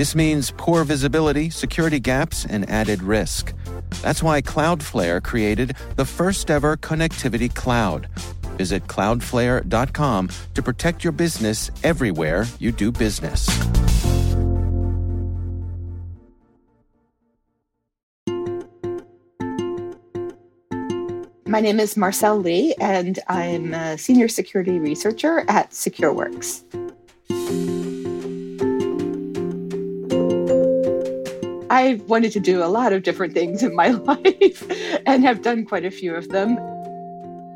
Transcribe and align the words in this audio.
This 0.00 0.14
means 0.14 0.50
poor 0.56 0.82
visibility, 0.84 1.50
security 1.50 2.00
gaps, 2.00 2.46
and 2.46 2.66
added 2.70 3.02
risk. 3.02 3.52
That's 4.00 4.22
why 4.22 4.40
Cloudflare 4.40 5.22
created 5.22 5.76
the 5.96 6.06
first 6.06 6.50
ever 6.50 6.78
connectivity 6.78 7.54
cloud. 7.54 8.08
Visit 8.56 8.86
cloudflare.com 8.86 10.30
to 10.54 10.62
protect 10.62 11.04
your 11.04 11.12
business 11.12 11.70
everywhere 11.84 12.46
you 12.58 12.72
do 12.72 12.90
business. 12.90 13.46
My 21.46 21.60
name 21.60 21.78
is 21.78 21.98
Marcelle 21.98 22.38
Lee, 22.38 22.74
and 22.80 23.18
I'm 23.28 23.74
a 23.74 23.98
senior 23.98 24.28
security 24.28 24.78
researcher 24.78 25.40
at 25.40 25.72
SecureWorks. 25.72 26.79
I 31.80 31.94
wanted 32.08 32.32
to 32.32 32.40
do 32.40 32.62
a 32.62 32.68
lot 32.68 32.92
of 32.92 33.04
different 33.04 33.32
things 33.32 33.62
in 33.62 33.74
my 33.74 33.88
life 34.10 34.62
and 35.06 35.24
have 35.24 35.40
done 35.40 35.64
quite 35.64 35.86
a 35.86 35.90
few 35.90 36.14
of 36.14 36.28
them. 36.28 36.58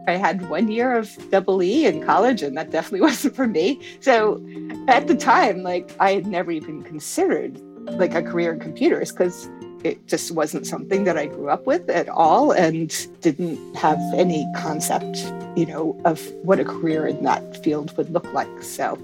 I 0.08 0.12
had 0.12 0.48
one 0.48 0.68
year 0.68 0.96
of 0.96 1.14
double 1.30 1.62
E 1.62 1.84
in 1.84 2.02
college, 2.02 2.42
and 2.42 2.56
that 2.56 2.70
definitely 2.70 3.00
wasn't 3.08 3.36
for 3.36 3.46
me. 3.46 3.80
So 4.00 4.42
at 4.88 5.08
the 5.08 5.14
time, 5.14 5.62
like 5.62 5.94
I 6.00 6.12
had 6.12 6.26
never 6.26 6.50
even 6.50 6.82
considered 6.84 7.60
like 8.00 8.14
a 8.14 8.22
career 8.22 8.54
in 8.54 8.60
computers 8.60 9.12
because 9.12 9.50
it 9.82 10.06
just 10.06 10.30
wasn't 10.30 10.66
something 10.66 11.04
that 11.04 11.18
I 11.18 11.26
grew 11.26 11.50
up 11.50 11.66
with 11.66 11.90
at 11.90 12.08
all 12.08 12.50
and 12.50 12.88
didn't 13.20 13.76
have 13.76 13.98
any 14.14 14.50
concept, 14.56 15.18
you 15.54 15.66
know, 15.66 16.00
of 16.06 16.18
what 16.44 16.58
a 16.58 16.64
career 16.64 17.06
in 17.06 17.22
that 17.24 17.62
field 17.62 17.94
would 17.98 18.08
look 18.08 18.32
like. 18.32 18.62
So, 18.62 18.98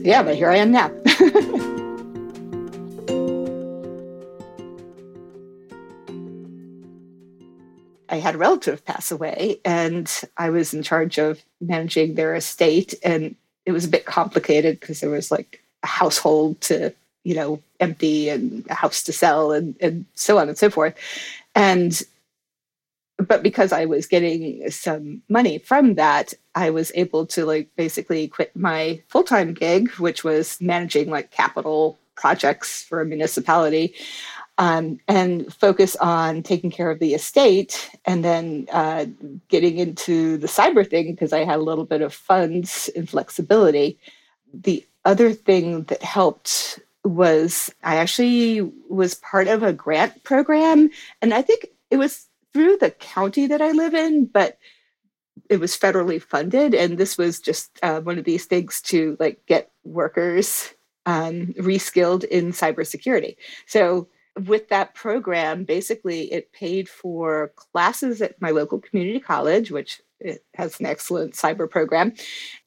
yeah, 0.00 0.22
but 0.22 0.36
here 0.36 0.48
I 0.48 0.56
am 0.56 0.70
now. 0.72 0.90
I 8.10 8.16
had 8.16 8.34
a 8.34 8.38
relative 8.38 8.84
pass 8.84 9.10
away 9.10 9.60
and 9.64 10.10
I 10.36 10.50
was 10.50 10.74
in 10.74 10.82
charge 10.82 11.18
of 11.18 11.42
managing 11.60 12.14
their 12.14 12.34
estate. 12.34 12.94
And 13.02 13.36
it 13.64 13.72
was 13.72 13.84
a 13.84 13.88
bit 13.88 14.04
complicated 14.04 14.80
because 14.80 15.00
there 15.00 15.10
was 15.10 15.30
like 15.30 15.62
a 15.82 15.86
household 15.86 16.60
to 16.62 16.92
you 17.24 17.34
know, 17.34 17.62
empty 17.80 18.28
and 18.28 18.66
a 18.70 18.74
house 18.74 19.02
to 19.04 19.12
sell 19.12 19.52
and, 19.52 19.76
and 19.80 20.06
so 20.14 20.38
on 20.38 20.48
and 20.48 20.58
so 20.58 20.70
forth. 20.70 20.94
And 21.54 22.00
but 23.18 23.42
because 23.42 23.70
I 23.70 23.84
was 23.84 24.06
getting 24.06 24.70
some 24.70 25.20
money 25.28 25.58
from 25.58 25.96
that, 25.96 26.32
I 26.54 26.70
was 26.70 26.90
able 26.94 27.26
to 27.26 27.44
like 27.44 27.68
basically 27.76 28.28
quit 28.28 28.56
my 28.56 29.02
full-time 29.08 29.52
gig, 29.52 29.90
which 29.92 30.24
was 30.24 30.58
managing 30.58 31.10
like 31.10 31.30
capital 31.30 31.98
projects 32.14 32.82
for 32.82 33.02
a 33.02 33.06
municipality, 33.06 33.94
um, 34.60 35.00
and 35.08 35.52
focus 35.52 35.96
on 35.96 36.42
taking 36.42 36.70
care 36.70 36.90
of 36.90 36.98
the 36.98 37.14
estate 37.14 37.90
and 38.04 38.22
then 38.22 38.68
uh, 38.70 39.06
getting 39.48 39.78
into 39.78 40.36
the 40.36 40.46
cyber 40.46 40.88
thing 40.88 41.12
because 41.12 41.32
I 41.32 41.44
had 41.44 41.60
a 41.60 41.62
little 41.62 41.86
bit 41.86 42.02
of 42.02 42.12
funds 42.12 42.90
and 42.94 43.08
flexibility. 43.08 43.98
The 44.52 44.86
other 45.06 45.32
thing 45.32 45.84
that 45.84 46.02
helped 46.02 46.78
was 47.04 47.74
I 47.82 47.96
actually 47.96 48.60
was 48.90 49.14
part 49.14 49.48
of 49.48 49.62
a 49.62 49.72
grant 49.72 50.22
program, 50.24 50.90
and 51.22 51.32
I 51.32 51.40
think 51.40 51.68
it 51.90 51.96
was 51.96 52.26
through 52.52 52.76
the 52.76 52.90
county 52.90 53.46
that 53.46 53.62
I 53.62 53.70
live 53.70 53.94
in, 53.94 54.26
but 54.26 54.58
it 55.48 55.58
was 55.58 55.74
federally 55.74 56.20
funded, 56.20 56.74
and 56.74 56.98
this 56.98 57.16
was 57.16 57.40
just 57.40 57.78
uh, 57.82 58.02
one 58.02 58.18
of 58.18 58.26
these 58.26 58.44
things 58.44 58.82
to 58.82 59.16
like 59.18 59.40
get 59.46 59.70
workers 59.84 60.74
um, 61.06 61.54
reskilled 61.54 62.24
in 62.24 62.52
cybersecurity. 62.52 63.36
So 63.64 64.06
with 64.46 64.68
that 64.68 64.94
program, 64.94 65.64
basically, 65.64 66.32
it 66.32 66.52
paid 66.52 66.88
for 66.88 67.52
classes 67.56 68.22
at 68.22 68.40
my 68.40 68.50
local 68.50 68.78
community 68.78 69.20
college, 69.20 69.70
which 69.70 70.00
it 70.20 70.44
has 70.54 70.78
an 70.78 70.86
excellent 70.86 71.34
cyber 71.34 71.68
program, 71.68 72.12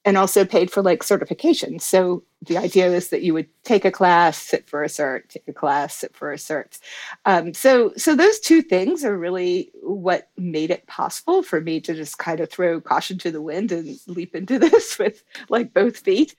and 0.06 0.18
also 0.18 0.44
paid 0.44 0.72
for 0.72 0.82
like 0.82 1.04
certifications. 1.04 1.82
So 1.82 2.24
the 2.42 2.58
idea 2.58 2.88
is 2.88 3.10
that 3.10 3.22
you 3.22 3.34
would 3.34 3.48
take 3.64 3.86
a 3.86 3.92
class, 3.92 4.38
sit 4.38 4.68
for 4.68 4.84
a 4.84 4.88
cert, 4.88 5.30
take 5.30 5.48
a 5.48 5.54
class, 5.54 5.96
sit 5.96 6.16
for 6.16 6.34
a 6.34 6.38
cert. 6.38 6.80
Um, 7.26 7.54
so 7.54 7.94
so 7.96 8.16
those 8.16 8.40
two 8.40 8.62
things 8.62 9.06
are 9.06 9.18
really 9.18 9.72
what 9.82 10.30
made 10.36 10.72
it 10.72 10.88
possible 10.88 11.44
for 11.44 11.62
me 11.62 11.80
to 11.82 11.94
just 11.94 12.18
kind 12.18 12.40
of 12.40 12.50
throw 12.50 12.82
caution 12.82 13.18
to 13.20 13.32
the 13.32 13.42
wind 13.42 13.72
and 13.72 13.98
leap 14.08 14.36
into 14.36 14.60
this 14.60 14.98
with 14.98 15.24
like 15.50 15.74
both 15.74 15.98
feet. 15.98 16.36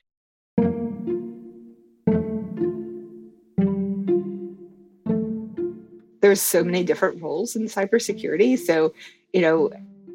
There's 6.25 6.41
so 6.41 6.65
many 6.65 6.85
different 6.85 7.21
roles 7.21 7.55
in 7.55 7.65
cybersecurity. 7.65 8.59
So, 8.59 8.95
you 9.35 9.43
know, 9.43 9.71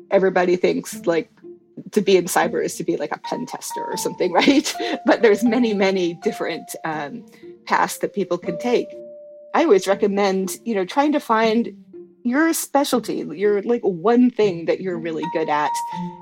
everybody 0.09 0.55
thinks 0.55 1.05
like 1.05 1.29
to 1.91 2.01
be 2.01 2.17
in 2.17 2.25
cyber 2.25 2.65
is 2.65 2.75
to 2.77 2.83
be 2.83 2.97
like 2.97 3.15
a 3.15 3.19
pen 3.19 3.45
tester 3.45 3.85
or 3.85 3.95
something, 3.95 4.31
right? 4.41 4.73
but 5.05 5.21
there's 5.21 5.43
many, 5.43 5.75
many 5.75 6.15
different 6.15 6.75
um, 6.83 7.23
paths 7.67 7.99
that 7.99 8.15
people 8.15 8.39
can 8.39 8.57
take. 8.57 8.87
I 9.53 9.65
always 9.65 9.85
recommend, 9.85 10.57
you 10.65 10.73
know, 10.73 10.83
trying 10.83 11.11
to 11.11 11.19
find 11.19 11.77
your 12.23 12.53
specialty, 12.53 13.17
your 13.35 13.61
like 13.61 13.83
one 13.83 14.31
thing 14.31 14.65
that 14.65 14.81
you're 14.81 14.97
really 14.97 15.25
good 15.31 15.47
at 15.47 15.69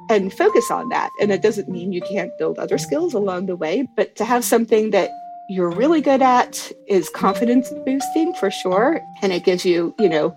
and 0.09 0.33
focus 0.33 0.69
on 0.69 0.89
that. 0.89 1.11
And 1.21 1.31
it 1.31 1.41
doesn't 1.41 1.69
mean 1.69 1.93
you 1.93 2.01
can't 2.01 2.37
build 2.37 2.59
other 2.59 2.77
skills 2.77 3.13
along 3.13 3.45
the 3.45 3.55
way, 3.55 3.87
but 3.95 4.17
to 4.17 4.25
have 4.25 4.43
something 4.43 4.91
that 4.91 5.11
you're 5.49 5.71
really 5.71 6.01
good 6.01 6.21
at 6.21 6.71
is 6.87 7.09
confidence 7.09 7.71
boosting 7.85 8.33
for 8.35 8.51
sure. 8.51 9.01
And 9.21 9.31
it 9.31 9.43
gives 9.43 9.65
you, 9.65 9.95
you 9.99 10.09
know, 10.09 10.35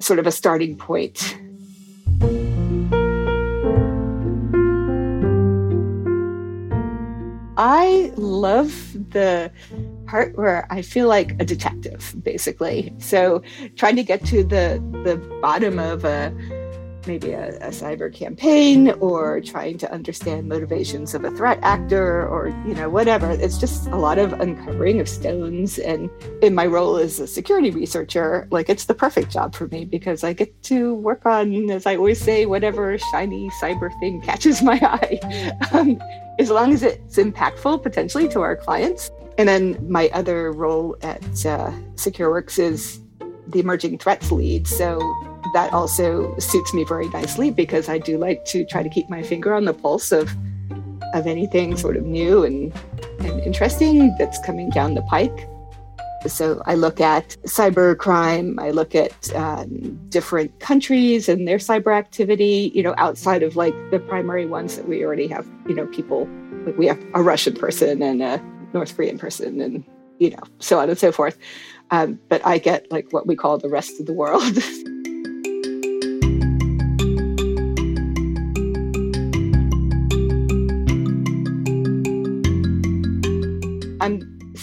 sort 0.00 0.18
of 0.18 0.26
a 0.26 0.32
starting 0.32 0.76
point 0.76 1.36
I 7.58 8.12
love 8.14 8.70
the 9.10 9.50
part 10.06 10.38
where 10.38 10.68
I 10.70 10.80
feel 10.80 11.08
like 11.08 11.32
a 11.40 11.44
detective, 11.44 12.14
basically. 12.22 12.94
So 12.98 13.42
trying 13.74 13.96
to 13.96 14.04
get 14.04 14.24
to 14.26 14.44
the 14.44 14.80
the 15.02 15.16
bottom 15.42 15.80
of 15.80 16.04
a 16.04 16.32
maybe 17.06 17.32
a, 17.32 17.56
a, 17.58 17.70
cyber 17.70 18.12
campaign 18.12 18.90
or 19.00 19.40
trying 19.40 19.78
to 19.78 19.92
understand 19.92 20.48
motivations 20.48 21.14
of 21.14 21.24
a 21.24 21.30
threat 21.30 21.58
actor 21.62 22.26
or 22.26 22.48
you 22.66 22.74
know 22.74 22.90
whatever. 22.90 23.30
It's 23.30 23.58
just 23.58 23.86
a 23.88 23.96
lot 23.96 24.18
of 24.18 24.32
uncovering 24.34 25.00
of 25.00 25.08
stones. 25.08 25.78
And 25.78 26.10
in 26.42 26.54
my 26.54 26.66
role 26.66 26.96
as 26.96 27.20
a 27.20 27.26
security 27.26 27.70
researcher 27.70 28.48
like 28.50 28.68
it's 28.68 28.86
the 28.86 28.94
perfect 28.94 29.30
job 29.30 29.54
for 29.54 29.66
me 29.68 29.84
because 29.84 30.24
i 30.24 30.32
get 30.32 30.62
to 30.62 30.94
work 30.94 31.24
on 31.26 31.70
as 31.70 31.86
i 31.86 31.96
always 31.96 32.20
say 32.20 32.46
whatever 32.46 32.96
shiny 33.10 33.50
cyber 33.60 33.90
thing 34.00 34.20
catches 34.20 34.62
my 34.62 34.74
eye. 34.82 35.58
Um, 35.72 36.00
as 36.38 36.50
long 36.50 36.72
as 36.72 36.82
it's 36.82 37.16
impactful 37.16 37.82
potentially 37.82 38.28
to 38.28 38.40
our 38.40 38.56
clients. 38.56 39.10
And 39.38 39.48
then 39.48 39.78
my 39.88 40.08
other 40.12 40.52
role 40.52 40.96
at 41.02 41.22
uh, 41.46 41.72
secureworks 41.94 42.58
is 42.58 43.00
the 43.48 43.60
emerging 43.60 43.98
threats 43.98 44.30
lead. 44.30 44.66
So 44.66 44.98
that 45.54 45.72
also 45.72 46.36
suits 46.38 46.74
me 46.74 46.84
very 46.84 47.08
nicely 47.08 47.50
because 47.50 47.88
I 47.88 47.98
do 47.98 48.18
like 48.18 48.44
to 48.46 48.64
try 48.64 48.82
to 48.82 48.88
keep 48.88 49.08
my 49.08 49.22
finger 49.22 49.54
on 49.54 49.64
the 49.64 49.74
pulse 49.74 50.12
of 50.12 50.30
of 51.14 51.26
anything 51.26 51.76
sort 51.76 51.96
of 51.96 52.04
new 52.04 52.44
and, 52.44 52.72
and 53.20 53.40
interesting 53.40 54.14
that's 54.18 54.38
coming 54.44 54.70
down 54.70 54.94
the 54.94 55.02
pike. 55.02 55.48
So 56.26 56.60
I 56.66 56.74
look 56.74 57.00
at 57.00 57.28
cyber 57.46 57.96
crime, 57.96 58.58
I 58.58 58.70
look 58.70 58.94
at 58.94 59.34
um, 59.34 59.98
different 60.08 60.58
countries 60.58 61.28
and 61.28 61.46
their 61.46 61.58
cyber 61.58 61.96
activity, 61.96 62.72
you 62.74 62.82
know, 62.82 62.94
outside 62.98 63.42
of 63.42 63.56
like 63.56 63.74
the 63.90 64.00
primary 64.00 64.44
ones 64.44 64.76
that 64.76 64.88
we 64.88 65.04
already 65.04 65.28
have, 65.28 65.46
you 65.68 65.74
know, 65.74 65.86
people 65.86 66.28
like 66.66 66.76
we 66.76 66.86
have 66.86 67.02
a 67.14 67.22
Russian 67.22 67.54
person 67.54 68.02
and 68.02 68.20
a 68.20 68.42
North 68.74 68.96
Korean 68.96 69.16
person 69.16 69.60
and, 69.60 69.84
you 70.18 70.30
know, 70.30 70.42
so 70.58 70.80
on 70.80 70.90
and 70.90 70.98
so 70.98 71.12
forth. 71.12 71.38
Um, 71.90 72.18
but 72.28 72.44
I 72.44 72.58
get 72.58 72.90
like 72.90 73.12
what 73.12 73.26
we 73.26 73.36
call 73.36 73.56
the 73.58 73.70
rest 73.70 74.00
of 74.00 74.06
the 74.06 74.12
world. 74.12 74.42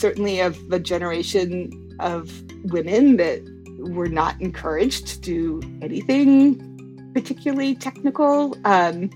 certainly 0.05 0.39
of 0.39 0.69
the 0.69 0.79
generation 0.79 1.71
of 1.99 2.31
women 2.65 3.17
that 3.17 3.41
were 3.79 4.07
not 4.07 4.39
encouraged 4.39 5.07
to 5.07 5.19
do 5.19 5.59
anything 5.81 7.11
particularly 7.15 7.73
technical. 7.73 8.55
Um, 8.65 9.09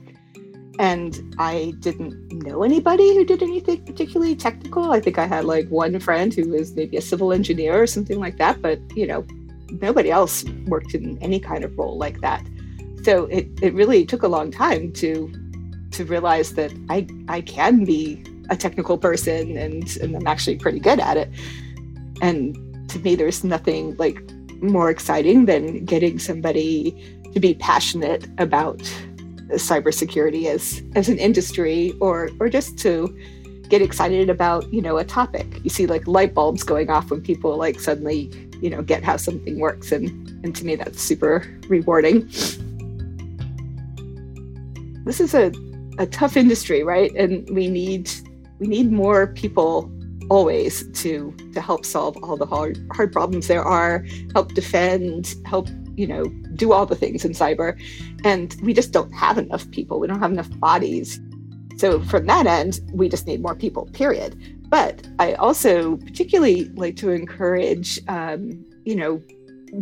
and 0.79 1.35
I 1.37 1.75
didn't 1.77 2.31
know 2.43 2.63
anybody 2.63 3.13
who 3.13 3.23
did 3.23 3.43
anything 3.43 3.85
particularly 3.85 4.35
technical. 4.35 4.91
I 4.91 4.99
think 4.99 5.19
I 5.19 5.27
had 5.27 5.45
like 5.45 5.67
one 5.69 5.99
friend 5.99 6.33
who 6.33 6.49
was 6.49 6.75
maybe 6.75 6.97
a 6.97 7.01
civil 7.01 7.31
engineer 7.33 7.79
or 7.79 7.85
something 7.85 8.19
like 8.19 8.37
that, 8.37 8.59
but 8.59 8.79
you 8.97 9.05
know, 9.05 9.23
nobody 9.69 10.09
else 10.09 10.43
worked 10.65 10.95
in 10.95 11.19
any 11.21 11.39
kind 11.39 11.63
of 11.63 11.77
role 11.77 11.99
like 11.99 12.19
that. 12.21 12.43
So 13.03 13.27
it, 13.27 13.47
it 13.61 13.75
really 13.75 14.07
took 14.07 14.23
a 14.23 14.27
long 14.27 14.49
time 14.49 14.91
to 14.93 15.31
to 15.91 16.05
realize 16.05 16.53
that 16.53 16.73
I 16.89 17.05
I 17.27 17.41
can 17.41 17.85
be 17.85 18.23
a 18.49 18.57
technical 18.57 18.97
person 18.97 19.57
and, 19.57 19.97
and 19.97 20.15
I'm 20.15 20.27
actually 20.27 20.57
pretty 20.57 20.79
good 20.79 20.99
at 20.99 21.17
it. 21.17 21.29
And 22.21 22.89
to 22.89 22.99
me, 22.99 23.15
there's 23.15 23.43
nothing 23.43 23.95
like 23.97 24.21
more 24.61 24.89
exciting 24.89 25.45
than 25.45 25.85
getting 25.85 26.19
somebody 26.19 27.19
to 27.33 27.39
be 27.39 27.53
passionate 27.53 28.27
about 28.37 28.79
cybersecurity 29.51 30.45
as 30.45 30.83
as 30.95 31.09
an 31.09 31.17
industry 31.17 31.93
or 31.99 32.29
or 32.39 32.49
just 32.49 32.77
to 32.79 33.15
get 33.69 33.81
excited 33.81 34.29
about 34.29 34.71
you 34.73 34.81
know 34.81 34.97
a 34.97 35.03
topic. 35.03 35.45
You 35.63 35.69
see 35.69 35.87
like 35.87 36.07
light 36.07 36.33
bulbs 36.33 36.63
going 36.63 36.89
off 36.89 37.09
when 37.11 37.21
people 37.21 37.55
like 37.57 37.79
suddenly 37.79 38.31
you 38.61 38.69
know 38.69 38.81
get 38.81 39.03
how 39.03 39.17
something 39.17 39.59
works 39.59 39.91
and 39.91 40.07
and 40.43 40.55
to 40.55 40.65
me 40.65 40.75
that's 40.75 41.01
super 41.01 41.45
rewarding. 41.67 42.27
This 45.05 45.19
is 45.19 45.33
a, 45.33 45.51
a 45.97 46.05
tough 46.05 46.37
industry 46.37 46.83
right? 46.83 47.13
And 47.15 47.49
we 47.49 47.67
need 47.69 48.11
we 48.59 48.67
need 48.67 48.91
more 48.91 49.27
people 49.27 49.91
always 50.29 50.87
to 50.91 51.35
to 51.53 51.61
help 51.61 51.85
solve 51.85 52.15
all 52.23 52.37
the 52.37 52.45
hard 52.45 52.77
hard 52.93 53.11
problems 53.11 53.47
there 53.47 53.63
are 53.63 54.05
help 54.33 54.53
defend 54.53 55.35
help 55.45 55.67
you 55.95 56.07
know 56.07 56.25
do 56.55 56.71
all 56.71 56.85
the 56.85 56.95
things 56.95 57.25
in 57.25 57.31
cyber. 57.31 57.79
And 58.23 58.55
we 58.61 58.73
just 58.73 58.91
don't 58.91 59.11
have 59.11 59.37
enough 59.37 59.69
people. 59.71 59.99
We 59.99 60.07
don't 60.07 60.19
have 60.19 60.31
enough 60.31 60.49
bodies. 60.59 61.19
So 61.77 62.01
from 62.01 62.25
that 62.27 62.45
end 62.45 62.79
we 62.93 63.09
just 63.09 63.27
need 63.27 63.41
more 63.41 63.55
people 63.55 63.85
period. 63.93 64.37
But 64.69 65.07
i 65.17 65.33
also 65.33 65.97
particularly 65.97 66.65
like 66.75 66.95
to 66.97 67.09
encourage 67.09 67.99
um, 68.07 68.63
you 68.85 68.95
know 68.95 69.21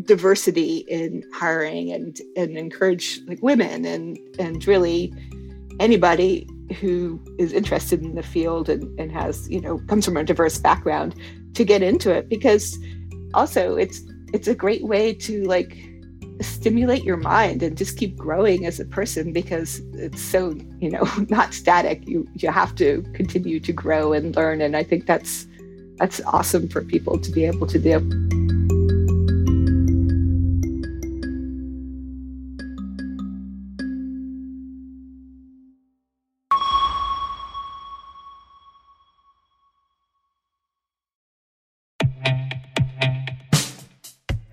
diversity 0.03 0.77
in 0.89 1.23
hiring 1.33 1.91
and 1.91 2.19
and 2.35 2.57
encourage 2.57 3.21
like 3.27 3.41
women 3.41 3.85
and 3.85 4.17
and 4.39 4.65
really 4.67 5.13
anybody 5.79 6.47
who 6.79 7.19
is 7.37 7.53
interested 7.53 8.01
in 8.01 8.15
the 8.15 8.23
field 8.23 8.69
and, 8.69 8.99
and 8.99 9.11
has 9.11 9.49
you 9.49 9.61
know 9.61 9.79
comes 9.87 10.05
from 10.05 10.17
a 10.17 10.23
diverse 10.23 10.57
background 10.57 11.15
to 11.53 11.63
get 11.63 11.81
into 11.81 12.11
it 12.11 12.29
because 12.29 12.77
also 13.33 13.75
it's 13.75 14.01
it's 14.33 14.47
a 14.47 14.55
great 14.55 14.83
way 14.83 15.13
to 15.13 15.43
like 15.45 15.77
stimulate 16.41 17.03
your 17.03 17.17
mind 17.17 17.63
and 17.63 17.77
just 17.77 17.97
keep 17.97 18.15
growing 18.15 18.65
as 18.65 18.79
a 18.79 18.85
person 18.85 19.33
because 19.33 19.79
it's 19.93 20.21
so 20.21 20.55
you 20.79 20.89
know 20.89 21.07
not 21.29 21.53
static. 21.53 22.07
You 22.07 22.27
you 22.35 22.51
have 22.51 22.75
to 22.75 23.03
continue 23.13 23.59
to 23.59 23.73
grow 23.73 24.13
and 24.13 24.35
learn. 24.35 24.61
And 24.61 24.75
i 24.75 24.83
think 24.83 25.05
that's 25.05 25.47
that's 25.97 26.21
awesome 26.21 26.67
for 26.69 26.83
people 26.83 27.17
to 27.19 27.31
be 27.31 27.45
able 27.45 27.67
to 27.67 27.79
do 27.79 28.36